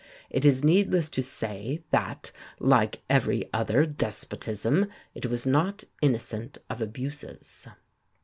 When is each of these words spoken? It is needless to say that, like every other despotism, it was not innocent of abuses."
It 0.31 0.45
is 0.45 0.63
needless 0.63 1.09
to 1.09 1.21
say 1.21 1.83
that, 1.91 2.31
like 2.59 3.03
every 3.07 3.47
other 3.53 3.85
despotism, 3.85 4.87
it 5.13 5.27
was 5.27 5.45
not 5.45 5.83
innocent 6.01 6.57
of 6.71 6.81
abuses." 6.81 7.67